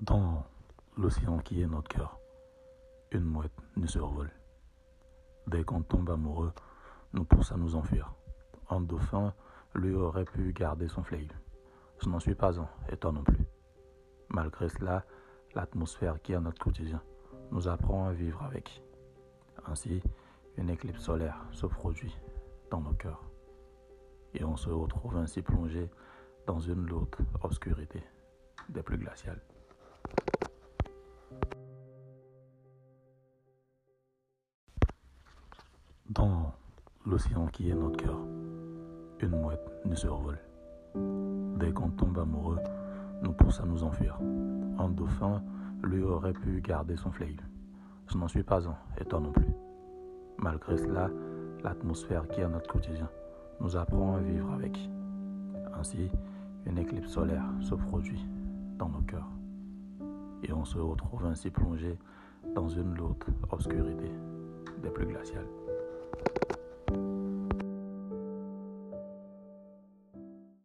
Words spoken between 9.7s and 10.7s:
lui, aurait pu